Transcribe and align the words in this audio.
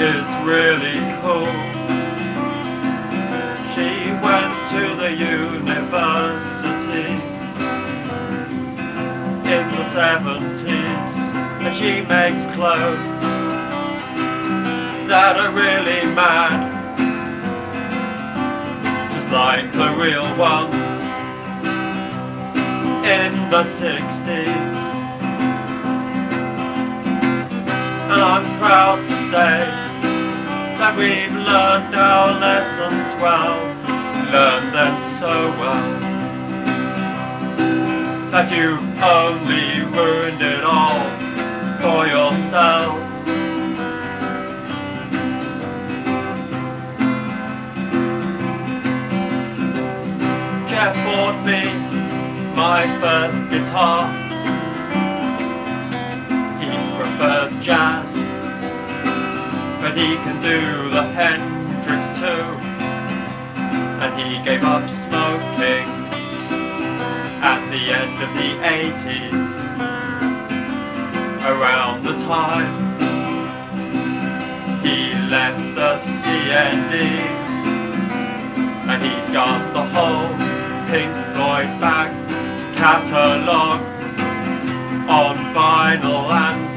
Is 0.00 0.32
really 0.46 0.98
cool. 1.20 1.52
She 3.74 3.90
went 4.24 4.54
to 4.72 4.82
the 4.96 5.12
university 5.12 6.00
in 9.44 9.64
the 9.76 9.84
70s 9.92 11.14
and 11.60 11.76
she 11.76 12.00
makes 12.08 12.44
clothes 12.56 13.22
that 15.06 15.36
are 15.36 15.52
really 15.52 16.06
mad 16.14 16.60
just 19.12 19.28
like 19.28 19.70
the 19.72 19.90
real 20.02 20.34
ones 20.38 21.00
in 23.04 23.34
the 23.50 23.64
60s 23.64 24.80
and 28.10 28.22
I'm 28.22 28.58
proud 28.58 29.06
to 29.06 29.14
say 29.30 29.89
that 30.80 30.96
we've 30.96 31.30
learned 31.32 31.94
our 31.94 32.40
lessons 32.40 33.12
well, 33.20 33.60
learned 34.32 34.72
them 34.72 34.96
so 35.20 35.52
well, 35.60 36.00
that 38.30 38.50
you 38.50 38.78
only 39.04 39.84
ruined 39.94 40.40
it 40.40 40.64
all 40.64 41.04
for 41.82 42.06
yourselves. 42.06 43.26
Jeff 50.70 50.94
bought 51.04 51.44
me 51.44 51.60
my 52.56 52.86
first 53.00 53.50
guitar. 53.50 54.08
He 56.58 56.70
prefers 56.96 57.52
jazz, 57.62 58.19
but 59.90 59.98
he 59.98 60.14
can 60.14 60.40
do 60.40 60.88
the 60.90 61.02
Hendrix 61.18 62.06
too. 62.20 62.46
And 63.98 64.10
he 64.20 64.38
gave 64.44 64.62
up 64.62 64.88
smoking 64.88 65.86
at 67.42 67.60
the 67.72 67.90
end 67.90 68.22
of 68.22 68.30
the 68.38 68.50
80s, 68.62 69.52
around 71.42 72.04
the 72.04 72.16
time 72.22 72.70
he 74.80 75.12
left 75.28 75.74
the 75.74 75.98
CND. 75.98 76.94
And 78.86 79.02
he's 79.02 79.28
got 79.34 79.72
the 79.72 79.82
whole 79.82 80.30
Pink 80.86 81.12
Floyd 81.34 81.80
back 81.80 82.12
catalogue 82.76 83.82
on 85.08 85.36
vinyl 85.52 86.30
and 86.30 86.69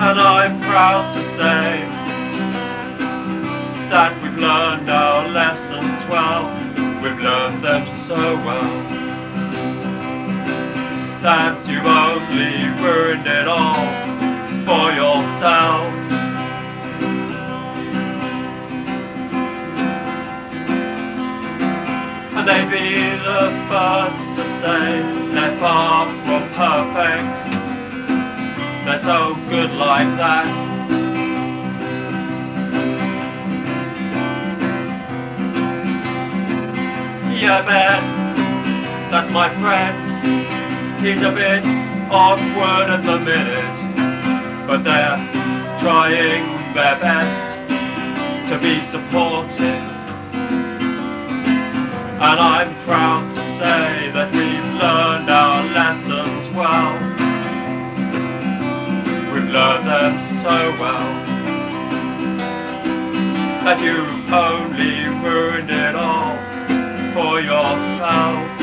And 0.00 0.20
I'm 0.20 0.60
proud 0.60 1.12
to 1.12 1.22
say 1.34 1.82
that 3.90 4.14
we've 4.22 4.38
learned 4.38 4.88
our 4.88 5.26
lessons 5.28 5.98
well, 6.08 6.46
we've 7.02 7.18
learned 7.18 7.64
them 7.64 7.84
so 8.06 8.36
well, 8.46 8.78
that 11.20 11.58
you've 11.66 11.84
only 11.84 12.70
ruined 12.78 13.26
it 13.26 13.48
all 13.48 13.90
for 14.62 14.92
yourselves. 14.94 16.12
And 22.38 22.46
they'd 22.46 22.70
be 22.70 23.02
the 23.26 23.50
first 23.66 24.22
to 24.38 24.44
say 24.62 25.02
they're 25.34 25.58
far 25.58 26.06
from 26.24 26.37
like 29.88 30.16
that. 30.18 30.44
Yeah, 37.40 37.62
Ben, 37.64 38.02
that's 39.10 39.30
my 39.30 39.48
friend. 39.60 39.96
He's 41.02 41.22
a 41.22 41.32
bit 41.32 41.64
awkward 42.12 42.86
at 42.96 43.02
the 43.10 43.18
minute, 43.30 44.66
but 44.66 44.84
they're 44.84 45.16
trying 45.80 46.44
their 46.74 46.96
best 47.00 47.40
to 48.50 48.58
be 48.58 48.82
supportive. 48.82 49.84
And 52.26 52.38
I'm 52.52 52.74
proud 52.84 53.32
to 53.32 53.40
say 53.56 53.97
well 60.78 61.38
that 63.64 63.82
you 63.82 63.98
only 64.32 65.08
ruined 65.22 65.70
it 65.70 65.94
all 65.94 66.36
for 67.12 67.40
yourselves. 67.40 68.62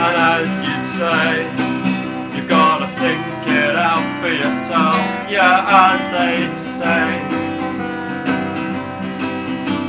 And 0.00 0.16
as 0.16 0.48
you'd 0.66 0.86
say, 0.98 1.44
you've 2.34 2.48
gotta 2.48 2.88
think 2.98 3.20
it 3.46 3.76
out 3.76 4.06
for 4.20 4.32
yourself. 4.32 4.98
Yeah, 5.30 5.92
as 5.92 6.00
they'd 6.16 6.56
say, 6.80 7.06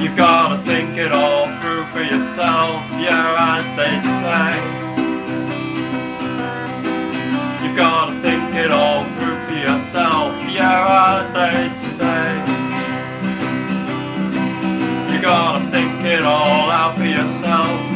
you've 0.00 0.16
gotta 0.16 0.62
think 0.62 0.98
it 0.98 1.10
all 1.10 1.46
through 1.60 1.84
for 1.86 2.02
yourself. 2.02 2.82
Yeah, 3.00 3.33
say, 3.92 4.56
you've 7.62 7.76
gotta 7.76 8.18
think 8.20 8.54
it 8.54 8.70
all 8.70 9.04
through 9.04 9.38
for 9.46 9.52
yourself. 9.52 10.34
Yeah, 10.50 11.20
as 11.20 11.30
they'd 11.32 11.76
say, 11.98 12.24
you 15.12 15.20
gotta 15.20 15.66
think 15.70 16.04
it 16.04 16.22
all 16.22 16.70
out 16.70 16.96
for 16.96 17.04
yourself. 17.04 17.93